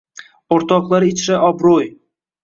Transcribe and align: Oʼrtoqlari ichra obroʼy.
Oʼrtoqlari 0.55 1.11
ichra 1.15 1.37
obroʼy. 1.49 1.87